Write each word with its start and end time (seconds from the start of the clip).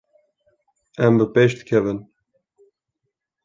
Em 1.05 1.13
bi 1.19 1.25
pêş 1.33 1.51
dikevin. 1.57 1.99